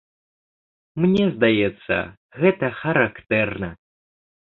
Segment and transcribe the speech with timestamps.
[1.03, 2.01] Мне здаецца,
[2.41, 3.75] гэта характэрна.